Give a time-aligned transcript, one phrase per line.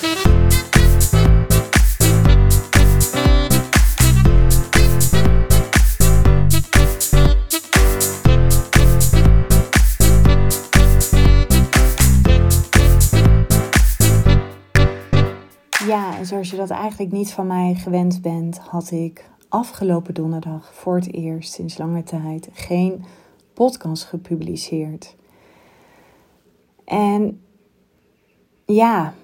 [0.00, 0.08] Ja,
[16.18, 20.94] en zoals je dat eigenlijk niet van mij gewend bent, had ik afgelopen donderdag voor
[20.94, 23.04] het eerst sinds lange tijd geen
[23.54, 25.16] podcast gepubliceerd.
[26.84, 27.40] En
[28.64, 29.14] ja,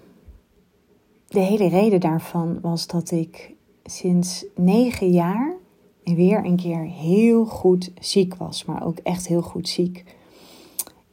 [1.28, 3.54] de hele reden daarvan was dat ik
[3.84, 5.56] sinds negen jaar
[6.04, 10.04] weer een keer heel goed ziek was, maar ook echt heel goed ziek.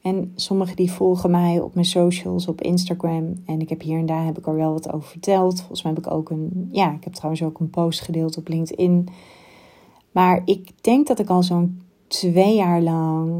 [0.02, 3.42] En sommigen die volgen mij op mijn socials, op Instagram.
[3.46, 5.58] En ik heb hier en daar heb ik er wel wat over verteld.
[5.58, 8.48] Volgens mij heb ik ook een, ja, ik heb trouwens ook een post gedeeld op
[8.48, 9.08] LinkedIn.
[10.12, 13.30] Maar ik denk dat ik al zo'n twee jaar lang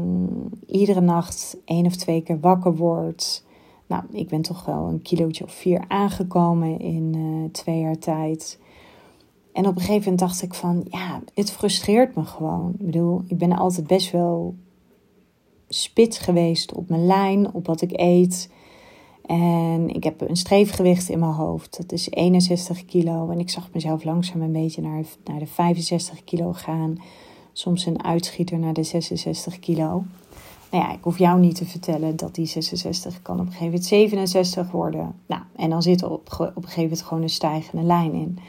[0.67, 3.43] iedere nacht één of twee keer wakker word.
[3.87, 8.59] Nou, ik ben toch wel een kilootje of vier aangekomen in uh, twee jaar tijd.
[9.53, 12.73] En op een gegeven moment dacht ik van, ja, het frustreert me gewoon.
[12.79, 14.55] Ik bedoel, ik ben altijd best wel
[15.67, 18.49] spits geweest op mijn lijn, op wat ik eet.
[19.25, 21.77] En ik heb een streefgewicht in mijn hoofd.
[21.77, 23.29] Dat is 61 kilo.
[23.29, 26.97] En ik zag mezelf langzaam een beetje naar, naar de 65 kilo gaan.
[27.51, 30.03] Soms een uitschieter naar de 66 kilo.
[30.75, 33.65] Nou ja, ik hoef jou niet te vertellen dat die 66 kan op een gegeven
[33.65, 35.15] moment 67 worden.
[35.25, 38.39] Nou, en dan zit er op, op een gegeven moment gewoon een stijgende lijn in.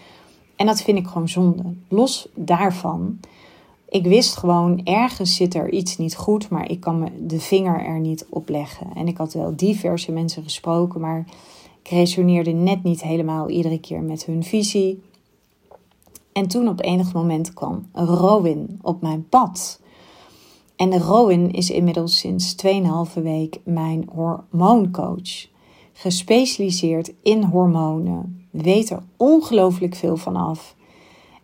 [0.56, 1.74] En dat vind ik gewoon zonde.
[1.88, 3.18] Los daarvan
[3.88, 7.84] ik wist gewoon, ergens zit er iets niet goed, maar ik kan me de vinger
[7.84, 8.86] er niet op leggen.
[8.94, 11.24] En ik had wel diverse mensen gesproken, maar
[11.82, 15.02] ik resoneerde net niet helemaal iedere keer met hun visie.
[16.32, 19.80] En toen op enig moment kwam Rowan op mijn pad.
[20.76, 25.46] En Rowan is inmiddels sinds 2,5 week mijn hormooncoach.
[25.92, 28.46] Gespecialiseerd in hormonen.
[28.50, 30.74] Weet er ongelooflijk veel van af.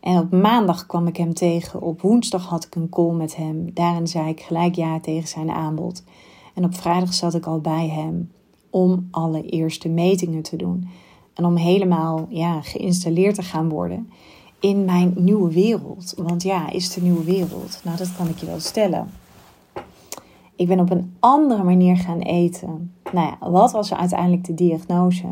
[0.01, 1.83] En op maandag kwam ik hem tegen.
[1.83, 3.71] Op woensdag had ik een call met hem.
[3.75, 6.03] Daarin zei ik gelijk ja tegen zijn aanbod.
[6.55, 8.33] En op vrijdag zat ik al bij hem
[8.71, 10.89] om alle eerste metingen te doen.
[11.35, 14.11] En om helemaal ja, geïnstalleerd te gaan worden
[14.61, 16.15] in mijn nieuwe wereld.
[16.17, 17.81] Want ja, is een nieuwe wereld?
[17.85, 19.11] Nou, dat kan ik je wel stellen.
[20.63, 22.93] Ik ben op een andere manier gaan eten.
[23.13, 25.27] Nou ja, wat was uiteindelijk de diagnose?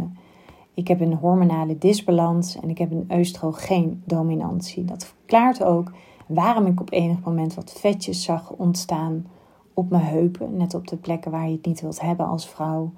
[0.74, 4.84] Ik heb een hormonale disbalans en ik heb een oestrogeendominantie.
[4.84, 5.92] Dat verklaart ook
[6.26, 9.26] waarom ik op enig moment wat vetjes zag ontstaan
[9.74, 10.56] op mijn heupen.
[10.56, 12.92] Net op de plekken waar je het niet wilt hebben als vrouw.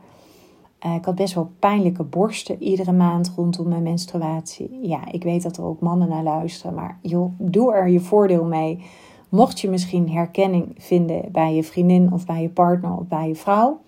[0.87, 4.79] Uh, ik had best wel pijnlijke borsten iedere maand rondom mijn menstruatie.
[4.83, 8.45] Ja, ik weet dat er ook mannen naar luisteren, maar joh, doe er je voordeel
[8.45, 8.85] mee.
[9.33, 13.35] Mocht je misschien herkenning vinden bij je vriendin of bij je partner of bij je
[13.35, 13.81] vrouw,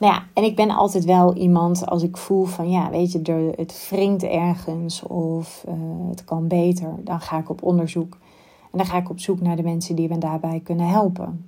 [0.00, 3.52] nou ja, en ik ben altijd wel iemand als ik voel van ja, weet je,
[3.56, 5.74] het wringt ergens of uh,
[6.08, 8.18] het kan beter, dan ga ik op onderzoek.
[8.72, 11.44] En dan ga ik op zoek naar de mensen die me daarbij kunnen helpen.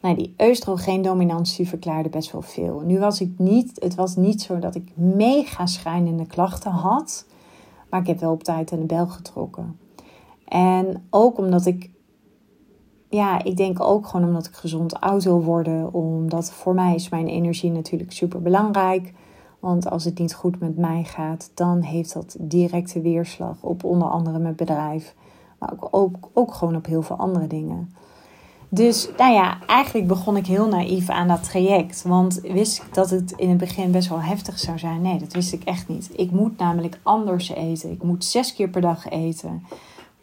[0.00, 2.80] Nou, die oestrogeendominantie verklaarde best wel veel.
[2.80, 7.26] Nu was ik niet, het was niet zo dat ik mega schrijnende klachten had,
[7.90, 9.78] maar ik heb wel op tijd aan de bel getrokken.
[10.44, 11.90] En ook omdat ik
[13.12, 15.94] ja, ik denk ook gewoon omdat ik gezond oud wil worden.
[15.94, 19.12] Omdat voor mij is mijn energie natuurlijk super belangrijk.
[19.60, 24.08] Want als het niet goed met mij gaat, dan heeft dat directe weerslag op onder
[24.08, 25.14] andere mijn bedrijf.
[25.58, 27.94] Maar ook, ook, gewoon op heel veel andere dingen.
[28.68, 32.02] Dus nou ja, eigenlijk begon ik heel naïef aan dat traject.
[32.02, 35.02] Want wist ik dat het in het begin best wel heftig zou zijn?
[35.02, 36.10] Nee, dat wist ik echt niet.
[36.16, 37.90] Ik moet namelijk anders eten.
[37.90, 39.62] Ik moet zes keer per dag eten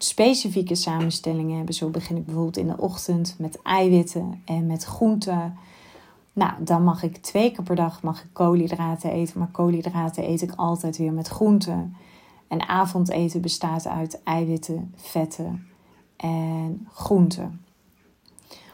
[0.03, 1.75] specifieke samenstellingen hebben.
[1.75, 5.57] Zo begin ik bijvoorbeeld in de ochtend met eiwitten en met groenten.
[6.33, 9.39] Nou, dan mag ik twee keer per dag mag ik koolhydraten eten.
[9.39, 11.95] Maar koolhydraten eet ik altijd weer met groenten.
[12.47, 15.67] En avondeten bestaat uit eiwitten, vetten
[16.15, 17.61] en groenten.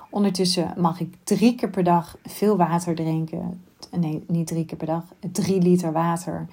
[0.09, 3.63] Ondertussen mag ik drie keer per dag veel water drinken.
[3.91, 6.47] Nee, niet drie keer per dag, drie liter water.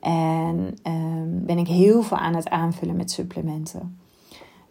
[0.00, 3.98] En um, ben ik heel veel aan het aanvullen met supplementen.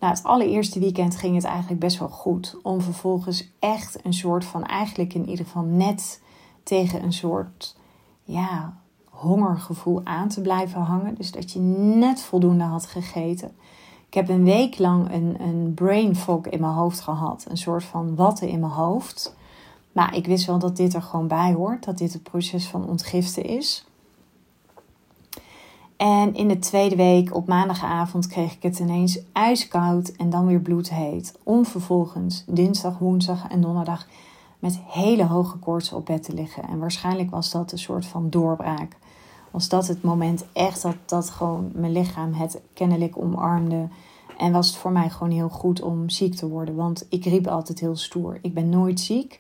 [0.04, 2.58] Nou, het allereerste weekend ging het eigenlijk best wel goed.
[2.64, 6.22] Om vervolgens echt een soort van, eigenlijk in ieder geval net
[6.64, 7.76] tegen een soort,
[8.24, 8.78] ja,
[9.10, 11.16] hongergevoel aan te blijven hangen.
[11.16, 13.52] Dus dat je net voldoende had gegeten.
[14.08, 17.46] Ik heb een week lang een, een brain fog in mijn hoofd gehad.
[17.50, 19.36] Een soort van watten in mijn hoofd.
[19.92, 21.84] Maar ik wist wel dat dit er gewoon bij hoort.
[21.84, 23.86] Dat dit het proces van ontgiften is.
[26.04, 30.60] En in de tweede week op maandagavond kreeg ik het ineens ijskoud en dan weer
[30.60, 31.38] bloedheet.
[31.44, 34.08] Om vervolgens dinsdag, woensdag en donderdag
[34.60, 36.64] met hele hoge koorts op bed te liggen.
[36.64, 38.98] En waarschijnlijk was dat een soort van doorbraak.
[39.52, 43.88] Was dat het moment echt dat, dat gewoon mijn lichaam het kennelijk omarmde.
[44.38, 46.76] En was het voor mij gewoon heel goed om ziek te worden.
[46.76, 48.40] Want ik riep altijd heel stoer.
[48.42, 49.40] Ik ben nooit ziek.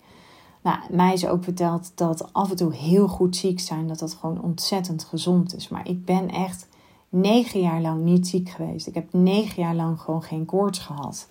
[0.63, 4.13] Nou, mij is ook verteld dat af en toe heel goed ziek zijn, dat dat
[4.13, 5.69] gewoon ontzettend gezond is.
[5.69, 6.67] Maar ik ben echt
[7.09, 8.87] negen jaar lang niet ziek geweest.
[8.87, 11.27] Ik heb negen jaar lang gewoon geen koorts gehad.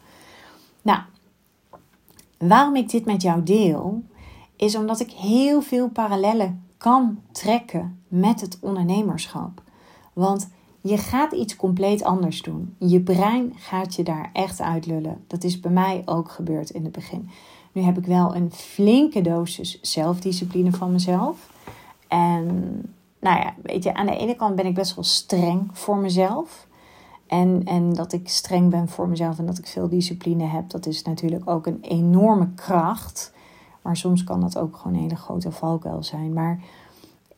[0.82, 1.00] Nou,
[2.38, 4.02] waarom ik dit met jou deel,
[4.56, 9.62] is omdat ik heel veel parallellen kan trekken met het ondernemerschap.
[10.12, 10.48] Want
[10.82, 12.74] je gaat iets compleet anders doen.
[12.78, 15.24] Je brein gaat je daar echt uitlullen.
[15.26, 17.28] Dat is bij mij ook gebeurd in het begin.
[17.72, 21.50] Nu heb ik wel een flinke dosis zelfdiscipline van mezelf.
[22.08, 22.46] En
[23.20, 26.66] nou ja, weet je, aan de ene kant ben ik best wel streng voor mezelf.
[27.26, 30.86] En, en dat ik streng ben voor mezelf en dat ik veel discipline heb, dat
[30.86, 33.32] is natuurlijk ook een enorme kracht.
[33.82, 36.32] Maar soms kan dat ook gewoon een hele grote valkuil zijn.
[36.32, 36.60] Maar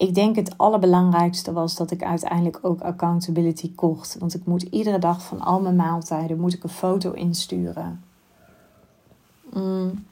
[0.05, 4.17] ik denk het allerbelangrijkste was dat ik uiteindelijk ook accountability kocht.
[4.19, 8.03] Want ik moet iedere dag van al mijn maaltijden moet ik een foto insturen.
[9.53, 10.05] Mm.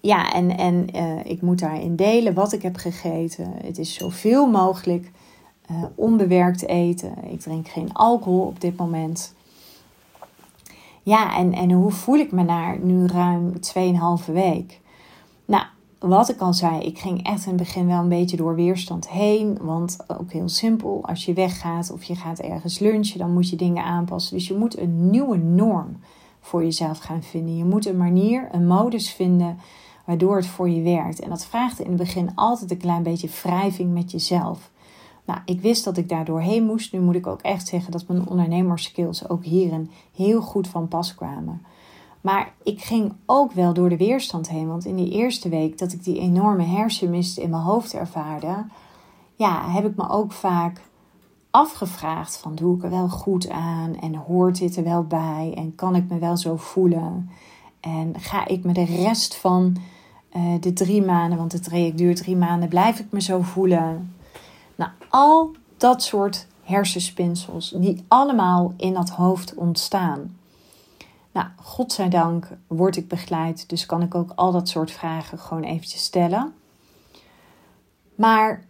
[0.00, 3.52] Ja, en, en uh, ik moet daarin delen wat ik heb gegeten.
[3.62, 5.10] Het is zoveel mogelijk
[5.70, 7.14] uh, onbewerkt eten.
[7.30, 9.34] Ik drink geen alcohol op dit moment.
[11.02, 13.52] Ja, en, en hoe voel ik me naar nu ruim
[14.26, 14.80] 2,5 week?
[15.44, 15.64] Nou,
[16.08, 19.08] wat ik al zei, ik ging echt in het begin wel een beetje door weerstand
[19.08, 19.58] heen.
[19.60, 23.56] Want ook heel simpel, als je weggaat of je gaat ergens lunchen, dan moet je
[23.56, 24.36] dingen aanpassen.
[24.36, 25.96] Dus je moet een nieuwe norm
[26.40, 27.56] voor jezelf gaan vinden.
[27.56, 29.58] Je moet een manier, een modus vinden
[30.04, 31.20] waardoor het voor je werkt.
[31.20, 34.70] En dat vraagt in het begin altijd een klein beetje wrijving met jezelf.
[35.24, 36.92] Nou, ik wist dat ik daar doorheen moest.
[36.92, 41.14] Nu moet ik ook echt zeggen dat mijn ondernemerskills ook hierin heel goed van pas
[41.14, 41.62] kwamen.
[42.24, 44.68] Maar ik ging ook wel door de weerstand heen.
[44.68, 48.64] Want in die eerste week dat ik die enorme hersenmist in mijn hoofd ervaarde,
[49.36, 50.80] ja, heb ik me ook vaak
[51.50, 55.74] afgevraagd van doe ik er wel goed aan en hoort dit er wel bij en
[55.74, 57.30] kan ik me wel zo voelen
[57.80, 59.76] en ga ik me de rest van
[60.36, 64.14] uh, de drie maanden, want het traject duurt drie maanden, blijf ik me zo voelen.
[64.74, 70.36] Nou, al dat soort hersenspinsels die allemaal in dat hoofd ontstaan.
[71.34, 76.02] Nou, godzijdank word ik begeleid, dus kan ik ook al dat soort vragen gewoon eventjes
[76.02, 76.54] stellen.
[78.14, 78.64] Maar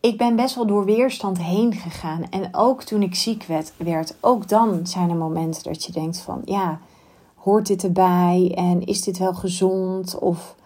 [0.00, 2.30] ik ben best wel door weerstand heen gegaan.
[2.30, 6.18] En ook toen ik ziek werd, werd, ook dan zijn er momenten dat je denkt
[6.18, 6.80] van, ja,
[7.34, 10.18] hoort dit erbij en is dit wel gezond?
[10.18, 10.56] Of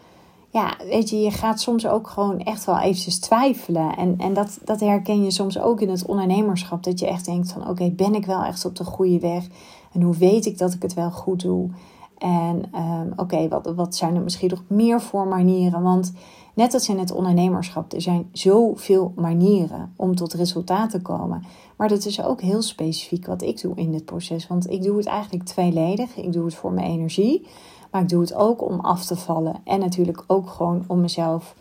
[0.52, 3.96] ja, weet je, je gaat soms ook gewoon echt wel eventjes twijfelen.
[3.96, 6.82] En, en dat, dat herken je soms ook in het ondernemerschap.
[6.82, 9.46] Dat je echt denkt van oké, ben ik wel echt op de goede weg?
[9.92, 11.70] En hoe weet ik dat ik het wel goed doe?
[12.18, 15.82] En um, oké, wat, wat zijn er misschien nog meer voor manieren?
[15.82, 16.12] Want
[16.54, 21.42] net als in het ondernemerschap, er zijn zoveel manieren om tot resultaat te komen.
[21.76, 24.46] Maar dat is ook heel specifiek wat ik doe in dit proces.
[24.46, 26.16] Want ik doe het eigenlijk tweeledig.
[26.16, 27.46] Ik doe het voor mijn energie,
[27.92, 29.60] maar ik doe het ook om af te vallen.
[29.64, 31.54] En natuurlijk ook gewoon om mezelf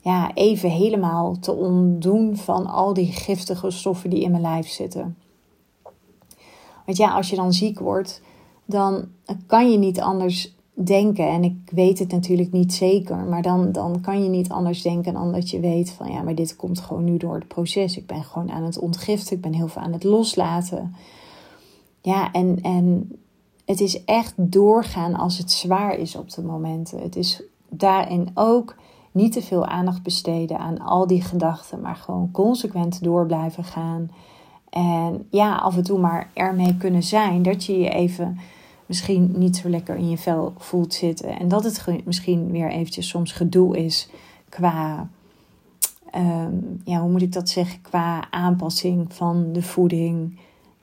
[0.00, 5.16] ja, even helemaal te ontdoen van al die giftige stoffen die in mijn lijf zitten.
[6.86, 8.22] Want ja, als je dan ziek wordt,
[8.64, 9.08] dan
[9.46, 11.28] kan je niet anders denken.
[11.28, 15.12] En ik weet het natuurlijk niet zeker, maar dan, dan kan je niet anders denken
[15.12, 17.96] dan dat je weet van ja, maar dit komt gewoon nu door het proces.
[17.96, 20.94] Ik ben gewoon aan het ontgiften, ik ben heel veel aan het loslaten.
[22.00, 23.10] Ja, en, en
[23.64, 27.00] het is echt doorgaan als het zwaar is op de momenten.
[27.00, 28.74] Het is daarin ook
[29.12, 34.10] niet te veel aandacht besteden aan al die gedachten, maar gewoon consequent door blijven gaan.
[34.70, 38.38] En ja, af en toe maar ermee kunnen zijn dat je je even
[38.86, 41.38] misschien niet zo lekker in je vel voelt zitten.
[41.38, 44.08] En dat het misschien weer eventjes soms gedoe is
[44.48, 45.08] qua,
[46.10, 46.54] ehm,
[46.84, 50.38] ja, hoe moet ik dat zeggen, qua aanpassing van de voeding.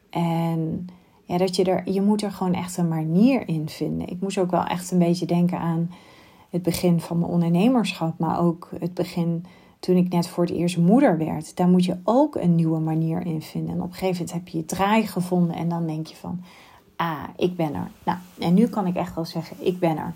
[0.10, 0.88] En
[1.30, 4.08] ja, dat je er, je moet er gewoon echt een manier in vinden.
[4.08, 5.92] Ik moest ook wel echt een beetje denken aan
[6.50, 9.46] het begin van mijn ondernemerschap, maar ook het begin
[9.80, 11.56] toen ik net voor het eerst moeder werd.
[11.56, 13.74] Daar moet je ook een nieuwe manier in vinden.
[13.74, 16.44] En op een gegeven moment heb je je draai gevonden en dan denk je van,
[16.96, 17.92] ah, ik ben er.
[18.04, 20.14] Nou, en nu kan ik echt wel zeggen, ik ben er.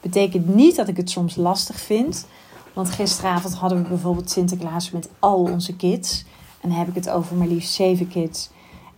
[0.00, 2.26] Betekent niet dat ik het soms lastig vind.
[2.74, 6.24] Want gisteravond hadden we bijvoorbeeld Sinterklaas met al onze kids.
[6.60, 8.50] En dan heb ik het over maar liefst zeven kids.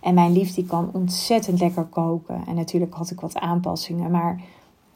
[0.05, 2.43] En mijn lief die kan ontzettend lekker koken.
[2.47, 4.11] En natuurlijk had ik wat aanpassingen.
[4.11, 4.41] Maar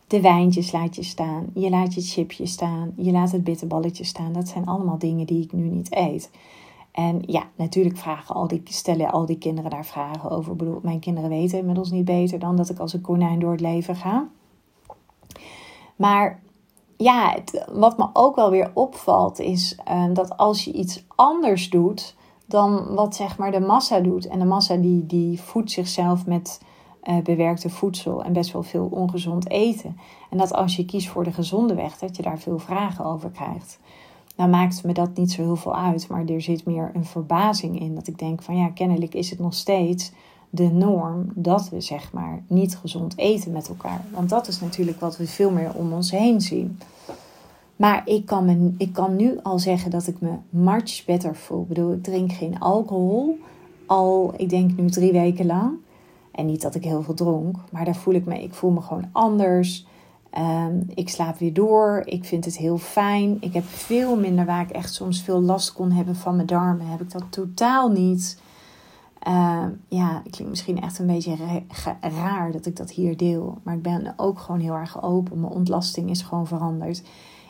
[0.08, 1.46] de wijntjes laat je staan.
[1.54, 2.94] Je laat je chipje staan.
[2.96, 4.34] Je laat het bitterballetje staan.
[4.34, 6.30] Dat zijn allemaal dingen die ik nu niet eet.
[6.92, 10.52] En ja, natuurlijk vragen al die, stellen al die kinderen daar vragen over.
[10.52, 13.52] Ik bedoel, mijn kinderen weten inmiddels niet beter dan dat ik als een konijn door
[13.52, 14.28] het leven ga.
[15.96, 16.40] Maar
[16.98, 17.36] ja,
[17.72, 22.16] wat me ook wel weer opvalt is uh, dat als je iets anders doet
[22.50, 24.28] dan wat zeg maar de massa doet.
[24.28, 26.62] En de massa die, die voedt zichzelf met
[27.04, 29.98] uh, bewerkte voedsel en best wel veel ongezond eten.
[30.30, 33.30] En dat als je kiest voor de gezonde weg, dat je daar veel vragen over
[33.30, 33.80] krijgt.
[34.36, 37.80] Nou maakt me dat niet zo heel veel uit, maar er zit meer een verbazing
[37.80, 37.96] in.
[37.96, 40.12] Dat ik denk van ja, kennelijk is het nog steeds
[40.50, 44.06] de norm dat we zeg maar niet gezond eten met elkaar.
[44.12, 46.80] Want dat is natuurlijk wat we veel meer om ons heen zien.
[47.80, 51.62] Maar ik kan, me, ik kan nu al zeggen dat ik me much better voel.
[51.62, 53.38] Ik bedoel, ik drink geen alcohol
[53.86, 55.78] al, ik denk nu drie weken lang.
[56.32, 58.82] En niet dat ik heel veel dronk, maar daar voel ik me, ik voel me
[58.82, 59.88] gewoon anders.
[60.38, 62.02] Um, ik slaap weer door.
[62.06, 63.38] Ik vind het heel fijn.
[63.40, 66.88] Ik heb veel minder waar ik echt soms veel last kon hebben van mijn darmen.
[66.88, 68.42] Heb ik dat totaal niet.
[69.28, 71.36] Uh, ja, ik klinkt misschien echt een beetje
[72.02, 73.58] raar dat ik dat hier deel.
[73.64, 75.40] Maar ik ben ook gewoon heel erg open.
[75.40, 77.04] Mijn ontlasting is gewoon veranderd.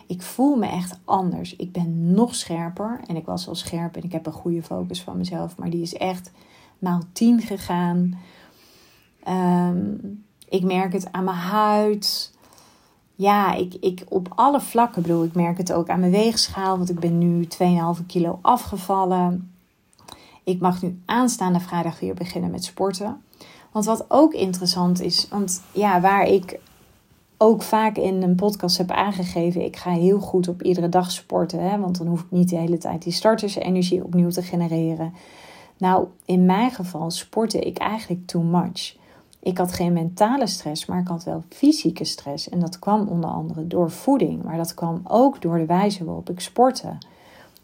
[0.10, 1.56] Ik voel me echt anders.
[1.56, 3.00] Ik ben nog scherper.
[3.08, 5.58] En ik was al scherp en ik heb een goede focus van mezelf.
[5.58, 6.32] Maar die is echt
[6.80, 8.20] maal tien gegaan.
[9.28, 12.34] Um, ik merk het aan mijn huid.
[13.16, 15.24] Ja, ik, ik op alle vlakken bedoel.
[15.24, 16.78] Ik merk het ook aan mijn weegschaal.
[16.78, 17.48] Want ik ben nu
[18.00, 19.51] 2,5 kilo afgevallen.
[20.44, 23.22] Ik mag nu aanstaande vrijdag weer beginnen met sporten.
[23.72, 26.60] Want wat ook interessant is, want ja, waar ik
[27.41, 31.69] ook vaak in een podcast heb aangegeven, ik ga heel goed op iedere dag sporten.
[31.69, 35.13] Hè, want dan hoef ik niet de hele tijd die startersenergie opnieuw te genereren.
[35.77, 38.98] Nou, in mijn geval sportte ik eigenlijk too much.
[39.39, 42.50] Ik had geen mentale stress, maar ik had wel fysieke stress.
[42.50, 46.29] En dat kwam onder andere door voeding, maar dat kwam ook door de wijze waarop
[46.29, 46.98] ik sportte.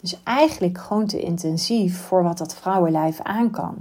[0.01, 3.75] Dus eigenlijk gewoon te intensief voor wat dat vrouwenlijf aan kan.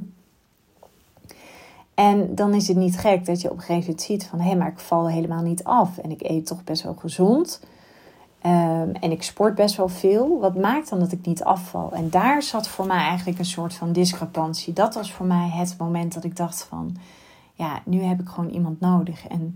[1.95, 4.55] En dan is het niet gek dat je op een gegeven moment ziet van hé,
[4.55, 7.61] maar ik val helemaal niet af en ik eet toch best wel gezond.
[8.47, 10.41] Um, en ik sport best wel veel.
[10.41, 11.93] Wat maakt dan dat ik niet afval?
[11.93, 14.73] En daar zat voor mij eigenlijk een soort van discrepantie.
[14.73, 16.97] Dat was voor mij het moment dat ik dacht van
[17.55, 19.27] ja, nu heb ik gewoon iemand nodig.
[19.27, 19.55] En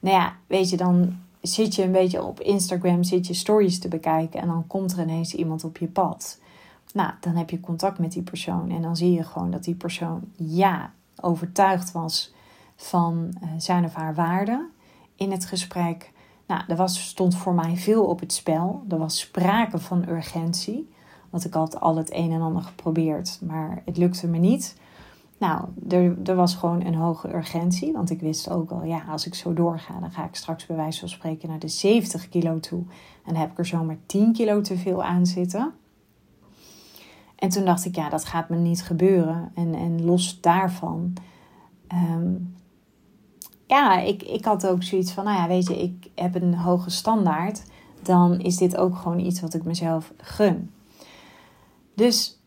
[0.00, 3.88] nou ja, weet je, dan zit je een beetje op Instagram, zit je stories te
[3.88, 6.40] bekijken en dan komt er ineens iemand op je pad.
[6.92, 9.74] Nou, dan heb je contact met die persoon en dan zie je gewoon dat die
[9.74, 10.92] persoon ja
[11.22, 12.34] overtuigd was
[12.76, 14.68] van uh, zijn of haar waarde
[15.14, 16.12] in het gesprek.
[16.46, 18.84] Nou, er was, stond voor mij veel op het spel.
[18.88, 20.88] Er was sprake van urgentie.
[21.30, 24.76] Want ik had al het een en ander geprobeerd, maar het lukte me niet.
[25.38, 27.92] Nou, er, er was gewoon een hoge urgentie.
[27.92, 30.76] Want ik wist ook al, ja, als ik zo doorga, dan ga ik straks bij
[30.76, 32.82] wijze van spreken naar de 70 kilo toe.
[33.24, 35.72] En heb ik er zomaar 10 kilo te veel aan zitten.
[37.40, 39.50] En toen dacht ik, ja, dat gaat me niet gebeuren.
[39.54, 41.12] En, en los daarvan.
[41.86, 42.34] Ehm,
[43.66, 46.90] ja, ik, ik had ook zoiets van, nou ja, weet je, ik heb een hoge
[46.90, 47.62] standaard.
[48.02, 50.70] Dan is dit ook gewoon iets wat ik mezelf gun.
[51.94, 52.38] Dus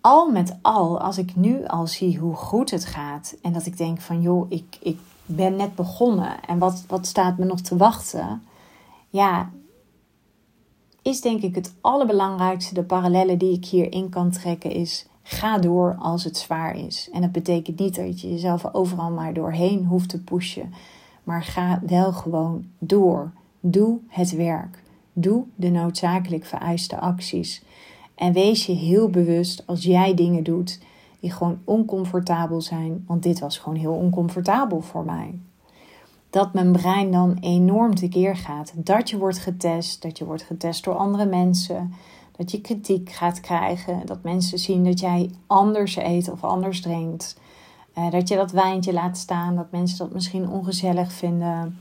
[0.00, 3.76] al met al, als ik nu al zie hoe goed het gaat en dat ik
[3.76, 7.76] denk van joh, ik, ik ben net begonnen en wat, wat staat me nog te
[7.76, 8.42] wachten?
[9.08, 9.50] Ja,
[11.06, 15.96] is denk ik het allerbelangrijkste, de parallellen die ik hierin kan trekken, is ga door
[15.98, 17.08] als het zwaar is.
[17.12, 20.72] En dat betekent niet dat je jezelf overal maar doorheen hoeft te pushen,
[21.24, 23.32] maar ga wel gewoon door.
[23.60, 24.82] Doe het werk.
[25.12, 27.62] Doe de noodzakelijk vereiste acties.
[28.14, 30.80] En wees je heel bewust als jij dingen doet
[31.20, 33.04] die gewoon oncomfortabel zijn.
[33.06, 35.38] Want dit was gewoon heel oncomfortabel voor mij.
[36.36, 38.72] Dat mijn brein dan enorm tekeer gaat.
[38.74, 40.02] Dat je wordt getest.
[40.02, 41.94] Dat je wordt getest door andere mensen.
[42.36, 44.06] Dat je kritiek gaat krijgen.
[44.06, 47.40] Dat mensen zien dat jij anders eet of anders drinkt.
[47.98, 49.56] Uh, dat je dat wijntje laat staan.
[49.56, 51.78] Dat mensen dat misschien ongezellig vinden.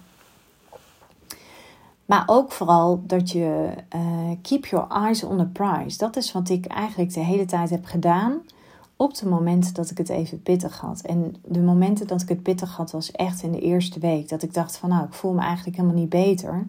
[2.06, 4.02] Maar ook vooral dat je uh,
[4.42, 5.98] keep your eyes on the prize.
[5.98, 8.42] Dat is wat ik eigenlijk de hele tijd heb gedaan.
[8.98, 11.02] Op de momenten dat ik het even pittig had.
[11.02, 14.30] En de momenten dat ik het pittig had, was echt in de eerste week.
[14.30, 16.66] Dat ik dacht van nou, ik voel me eigenlijk helemaal niet beter.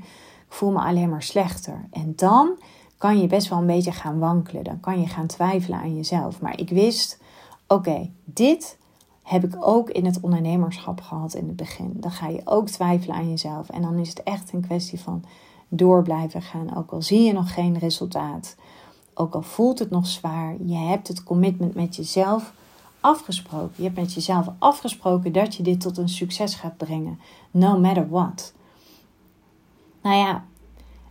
[0.48, 1.88] Ik voel me alleen maar slechter.
[1.90, 2.58] En dan
[2.98, 4.64] kan je best wel een beetje gaan wankelen.
[4.64, 6.40] Dan kan je gaan twijfelen aan jezelf.
[6.40, 7.20] Maar ik wist,
[7.66, 8.78] oké, dit
[9.22, 11.92] heb ik ook in het ondernemerschap gehad in het begin.
[11.94, 13.68] Dan ga je ook twijfelen aan jezelf.
[13.68, 15.24] En dan is het echt een kwestie van
[15.68, 16.76] door blijven gaan.
[16.76, 18.56] Ook al zie je nog geen resultaat.
[19.18, 20.56] Ook al voelt het nog zwaar.
[20.64, 22.52] Je hebt het commitment met jezelf
[23.00, 23.74] afgesproken.
[23.76, 27.20] Je hebt met jezelf afgesproken dat je dit tot een succes gaat brengen.
[27.50, 28.54] No matter what.
[30.02, 30.44] Nou ja,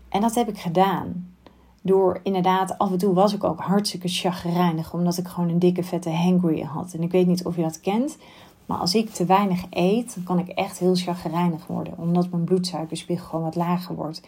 [0.10, 1.34] en dat heb ik gedaan.
[1.82, 4.94] Door inderdaad, af en toe was ik ook hartstikke chagrijnig.
[4.94, 6.94] Omdat ik gewoon een dikke vette hangry had.
[6.94, 8.18] En ik weet niet of je dat kent.
[8.66, 11.98] Maar als ik te weinig eet, dan kan ik echt heel chagrijnig worden.
[11.98, 14.22] Omdat mijn bloedsuikerspiegel gewoon wat lager wordt.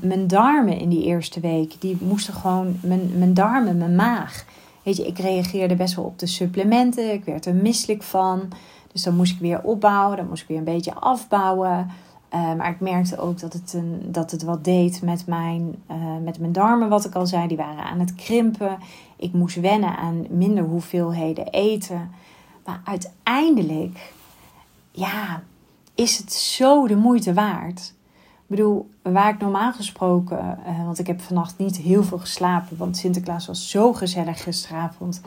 [0.00, 2.76] Mijn, darmen in die eerste week, die moesten gewoon...
[2.82, 4.44] Mijn, darmen, mijn maag.
[4.82, 7.12] Weet je, ik reageerde best wel op de supplementen.
[7.12, 8.48] Ik werd er misselijk van.
[8.92, 10.16] Dus dan moest ik weer opbouwen.
[10.16, 11.90] Dan moest ik weer een beetje afbouwen.
[12.34, 15.96] Uh, maar ik merkte ook dat het, een, dat het wat deed met mijn, uh,
[16.24, 17.48] met mijn darmen, wat ik al zei.
[17.48, 18.78] Die waren aan het krimpen.
[19.16, 22.10] Ik moest wennen aan minder hoeveelheden eten.
[22.64, 24.12] Maar uiteindelijk,
[24.90, 25.42] ja,
[25.94, 27.94] is het zo de moeite waard.
[28.46, 32.76] Ik bedoel, waar ik normaal gesproken, uh, want ik heb vannacht niet heel veel geslapen,
[32.76, 35.20] want Sinterklaas was zo gezellig gisteravond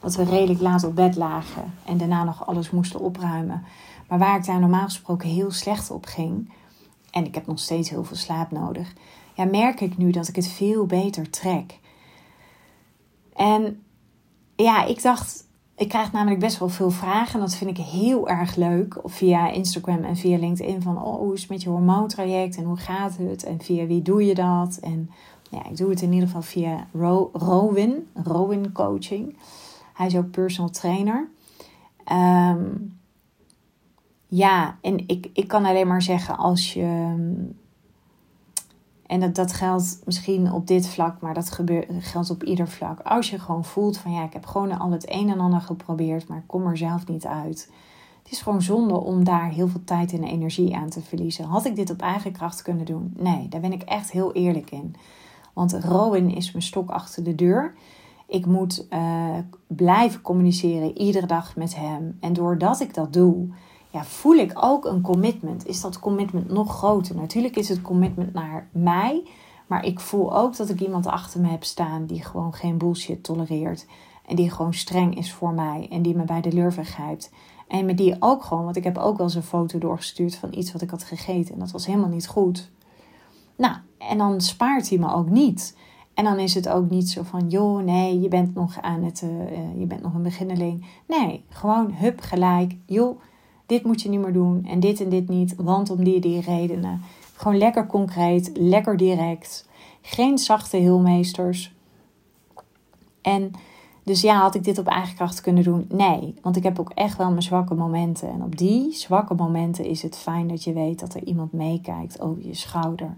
[0.00, 3.64] dat we redelijk laat op bed lagen en daarna nog alles moesten opruimen.
[4.08, 6.52] Maar waar ik daar normaal gesproken heel slecht op ging,
[7.10, 8.92] en ik heb nog steeds heel veel slaap nodig,
[9.34, 11.78] ja, merk ik nu dat ik het veel beter trek.
[13.34, 13.82] En
[14.56, 17.34] ja, ik dacht, ik krijg namelijk best wel veel vragen.
[17.34, 19.00] En dat vind ik heel erg leuk.
[19.04, 20.82] Via Instagram en via LinkedIn.
[20.82, 22.56] Van oh, hoe is het met je hormoontraject?
[22.56, 23.44] En hoe gaat het?
[23.44, 24.78] En via wie doe je dat?
[24.82, 25.10] En
[25.50, 28.08] ja, ik doe het in ieder geval via Ro Rowin.
[28.14, 29.36] Rowin Coaching.
[29.94, 31.28] Hij is ook personal trainer.
[32.12, 32.98] Um,
[34.26, 37.14] ja, en ik, ik kan alleen maar zeggen als je.
[39.06, 43.00] En dat, dat geldt misschien op dit vlak, maar dat gebeurt, geldt op ieder vlak.
[43.00, 46.28] Als je gewoon voelt van ja, ik heb gewoon al het een en ander geprobeerd,
[46.28, 47.70] maar ik kom er zelf niet uit.
[48.22, 51.44] Het is gewoon zonde om daar heel veel tijd en energie aan te verliezen.
[51.44, 53.14] Had ik dit op eigen kracht kunnen doen?
[53.16, 54.94] Nee, daar ben ik echt heel eerlijk in.
[55.52, 57.74] Want Rowan is mijn stok achter de deur.
[58.26, 62.16] Ik moet uh, blijven communiceren iedere dag met hem.
[62.20, 63.48] En doordat ik dat doe,
[63.94, 65.66] ja, voel ik ook een commitment.
[65.66, 67.16] Is dat commitment nog groter?
[67.16, 69.22] Natuurlijk is het commitment naar mij.
[69.66, 73.24] Maar ik voel ook dat ik iemand achter me heb staan die gewoon geen bullshit
[73.24, 73.86] tolereert.
[74.26, 75.88] En die gewoon streng is voor mij.
[75.90, 77.32] En die me bij de lurven grijpt.
[77.68, 80.54] En met die ook gewoon, want ik heb ook wel eens een foto doorgestuurd van
[80.54, 81.54] iets wat ik had gegeten.
[81.54, 82.70] En dat was helemaal niet goed.
[83.56, 85.76] Nou, en dan spaart hij me ook niet.
[86.14, 89.22] En dan is het ook niet zo van, joh, nee, je bent nog aan het,
[89.22, 90.86] uh, je bent nog een beginneling.
[91.06, 93.20] Nee, gewoon hup, gelijk, joh
[93.66, 96.40] dit moet je niet meer doen en dit en dit niet, want om die die
[96.40, 97.02] redenen.
[97.34, 99.68] Gewoon lekker concreet, lekker direct.
[100.02, 101.74] Geen zachte heelmeesters.
[103.20, 103.52] En
[104.04, 105.86] dus ja, had ik dit op eigen kracht kunnen doen?
[105.88, 108.30] Nee, want ik heb ook echt wel mijn zwakke momenten.
[108.30, 112.20] En op die zwakke momenten is het fijn dat je weet dat er iemand meekijkt
[112.20, 113.16] over je schouder.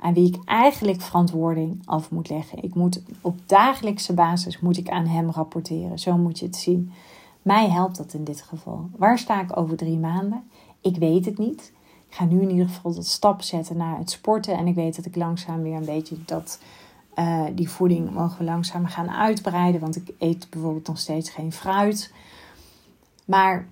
[0.00, 2.62] Aan wie ik eigenlijk verantwoording af moet leggen.
[2.62, 5.98] Ik moet op dagelijkse basis moet ik aan hem rapporteren.
[5.98, 6.92] Zo moet je het zien.
[7.48, 8.90] Mij helpt dat in dit geval.
[8.96, 10.50] Waar sta ik over drie maanden?
[10.80, 11.72] Ik weet het niet.
[12.08, 14.56] Ik ga nu in ieder geval dat stap zetten naar het sporten.
[14.56, 16.60] En ik weet dat ik langzaam weer een beetje dat,
[17.18, 19.80] uh, die voeding mogen langzaam gaan uitbreiden.
[19.80, 22.12] Want ik eet bijvoorbeeld nog steeds geen fruit.
[23.24, 23.68] Maar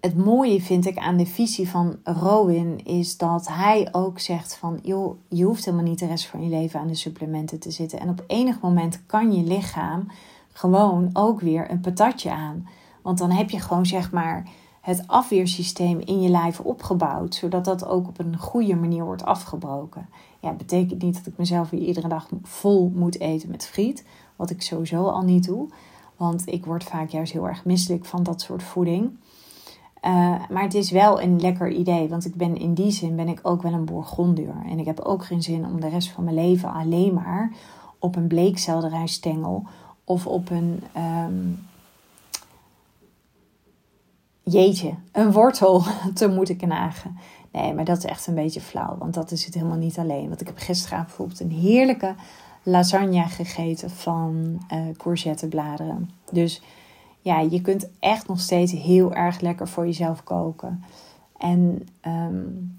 [0.00, 4.78] het mooie vind ik aan de visie van Rowan is dat hij ook zegt van
[4.82, 8.00] joh, je hoeft helemaal niet de rest van je leven aan de supplementen te zitten.
[8.00, 10.06] En op enig moment kan je lichaam
[10.54, 12.68] gewoon ook weer een patatje aan.
[13.02, 14.48] Want dan heb je gewoon zeg maar
[14.80, 20.08] het afweersysteem in je lijf opgebouwd, zodat dat ook op een goede manier wordt afgebroken.
[20.40, 24.04] Ja, betekent niet dat ik mezelf weer iedere dag vol moet eten met friet,
[24.36, 25.68] wat ik sowieso al niet doe,
[26.16, 29.10] want ik word vaak juist heel erg misselijk van dat soort voeding.
[30.02, 30.10] Uh,
[30.50, 33.40] maar het is wel een lekker idee, want ik ben in die zin ben ik
[33.42, 34.54] ook wel een bourgondier.
[34.68, 37.52] En ik heb ook geen zin om de rest van mijn leven alleen maar
[37.98, 39.66] op een bleekselderijstengel
[40.04, 41.66] of op een um,
[44.42, 45.82] jeetje, een wortel
[46.14, 47.18] te moeten knagen.
[47.52, 50.28] Nee, maar dat is echt een beetje flauw, want dat is het helemaal niet alleen.
[50.28, 52.14] Want ik heb gisteravond bijvoorbeeld een heerlijke
[52.62, 56.10] lasagne gegeten van uh, courgettebladeren.
[56.32, 56.62] Dus
[57.20, 60.84] ja, je kunt echt nog steeds heel erg lekker voor jezelf koken.
[61.36, 62.78] En um,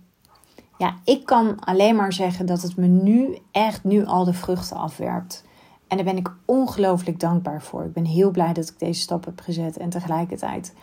[0.78, 4.78] ja, ik kan alleen maar zeggen dat het me nu echt nu al de vruchten
[4.78, 5.44] afwerpt.
[5.88, 7.84] En daar ben ik ongelooflijk dankbaar voor.
[7.84, 9.78] Ik ben heel blij dat ik deze stap heb gezet.
[9.78, 10.74] En tegelijkertijd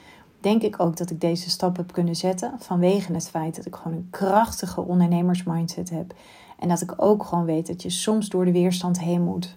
[0.40, 2.52] denk ik ook dat ik deze stap heb kunnen zetten.
[2.58, 6.14] Vanwege het feit dat ik gewoon een krachtige ondernemersmindset heb.
[6.58, 9.56] En dat ik ook gewoon weet dat je soms door de weerstand heen moet.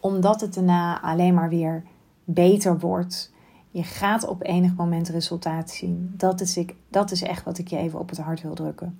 [0.00, 1.82] Omdat het daarna alleen maar weer
[2.24, 3.32] beter wordt.
[3.70, 6.14] Je gaat op enig moment resultaat zien.
[6.16, 8.98] Dat is, ik, dat is echt wat ik je even op het hart wil drukken.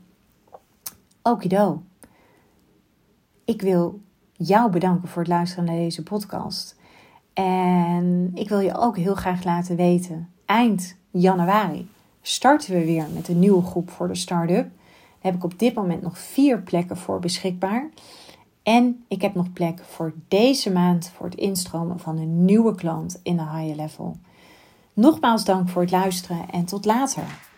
[1.22, 1.82] Okido.
[3.44, 4.00] Ik wil
[4.33, 6.77] jou bedanken voor het luisteren naar deze podcast.
[7.33, 11.88] En ik wil je ook heel graag laten weten, eind januari
[12.23, 14.71] starten we weer met een nieuwe groep voor de start-up.
[15.21, 17.88] Daar heb ik op dit moment nog vier plekken voor beschikbaar.
[18.62, 23.21] En ik heb nog plek voor deze maand voor het instromen van een nieuwe klant
[23.23, 24.16] in de high level.
[24.92, 27.51] Nogmaals dank voor het luisteren en tot later.